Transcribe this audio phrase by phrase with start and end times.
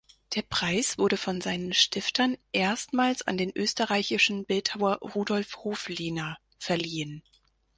[0.33, 7.21] Der Preis wurde von seinen Stiftern erstmals an den österreichischen Bildhauer Rudolf Hoflehner verliehen.